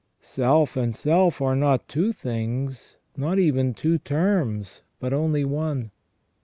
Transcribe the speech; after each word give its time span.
Self 0.23 0.75
and 0.75 0.95
self 0.95 1.43
are 1.43 1.55
not 1.55 1.87
two 1.87 2.11
things, 2.11 2.97
not 3.15 3.37
even 3.37 3.75
two 3.75 3.99
terms, 3.99 4.81
but 4.99 5.13
only 5.13 5.45
one. 5.45 5.91